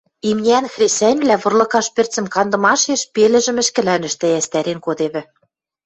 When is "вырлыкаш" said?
1.43-1.87